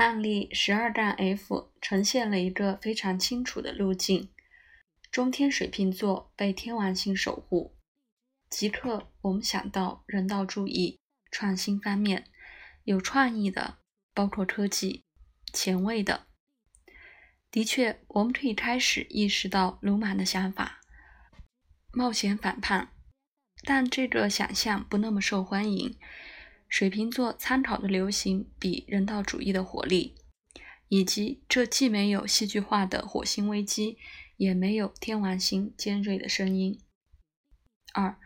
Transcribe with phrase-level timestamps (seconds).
[0.00, 4.30] 案例十二杠 F 呈现了一个非常清楚的路径：
[5.12, 7.76] 中天水瓶座被天王星守护，
[8.48, 10.98] 即刻我们想到人道主义、
[11.30, 12.24] 创新方面，
[12.84, 13.76] 有创意的，
[14.14, 15.04] 包括科技、
[15.52, 16.28] 前卫的。
[17.50, 20.80] 的确，我们可以开始意识到鲁莽的想法，
[21.92, 22.88] 冒险反叛，
[23.64, 25.98] 但这个想象不那么受欢迎。
[26.70, 30.14] 水瓶座参考的流行比人道主义的活力，
[30.88, 33.98] 以及这既没有戏剧化的火星危机，
[34.36, 36.80] 也没有天王星尖锐的声音。
[37.92, 38.16] 二，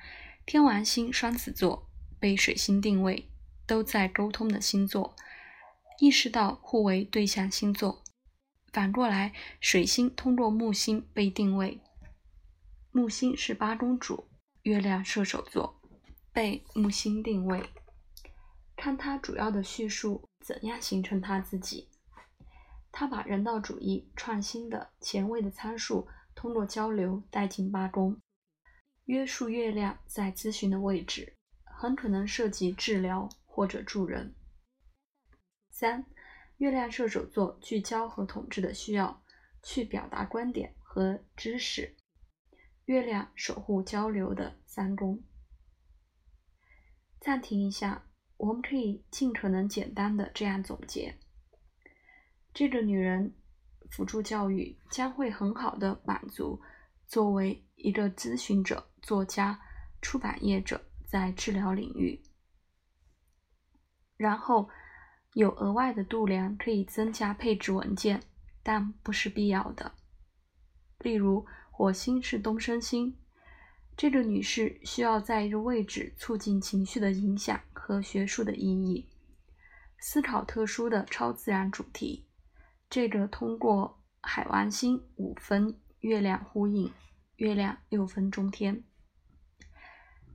[0.45, 3.30] 天王星双子座被水星定位，
[3.66, 5.16] 都在沟通的星座，
[5.98, 8.05] 意识到互为对象星座。
[8.70, 11.80] 反过来，水星通过木星被定位，
[12.92, 14.28] 木星是八公主，
[14.62, 15.80] 月亮射手座
[16.30, 17.62] 被木星定位。
[18.84, 21.88] 看他主要的叙述怎样形成他自己。
[22.92, 28.20] 他把人道主义、创新的、前卫的参数通过交流带进八宫，
[29.06, 34.34] 约束月亮在咨询的位置，很可能涉及治疗或者助人。
[35.70, 36.05] 三，
[36.58, 39.23] 月亮射手座聚焦和统治的需要，
[39.62, 41.97] 去表达观点和知识。
[42.84, 45.25] 月亮守护交流的三宫。
[47.19, 48.05] 暂停一下。
[48.36, 51.16] 我们可以尽可能简单的这样总结：
[52.52, 53.34] 这个女人
[53.90, 56.60] 辅助教育将会很好的满足
[57.06, 59.60] 作为一个咨询者、作家、
[60.02, 62.20] 出版业者在治疗领域。
[64.16, 64.68] 然后
[65.32, 68.22] 有额外的度量可以增加配置文件，
[68.62, 69.92] 但不是必要的。
[71.00, 73.16] 例如，火星是东升星。
[73.96, 79.10] 这个女士需要在一个位置促进情绪的影响和学术的意义，
[79.98, 82.27] 思考特殊的超自然主题。
[82.88, 86.90] 这个通过海王星五分月亮呼应，
[87.36, 88.83] 月亮六分中天。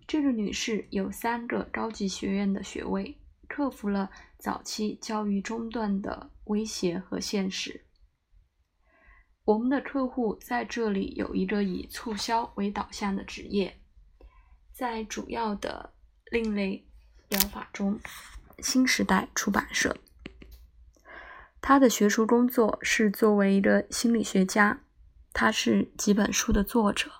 [0.05, 3.17] 这个女士有三个高级学院的学位，
[3.47, 7.83] 克服了早期教育中断的威胁和现实。
[9.45, 13.79] 我们的客户在这里有一个以促销为导向的职业，
[14.71, 15.95] 在主要的
[16.29, 16.87] 另类
[17.29, 17.99] 疗法中，
[18.59, 19.95] 新时代出版社。
[21.61, 24.81] 他的学术工作是作为一个心理学家，
[25.31, 27.11] 他是几本书的作者。